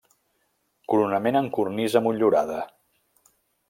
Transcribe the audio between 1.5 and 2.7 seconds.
cornisa motllurada.